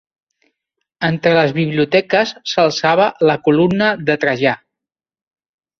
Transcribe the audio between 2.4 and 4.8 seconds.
s'alçava la Columna de Trajà.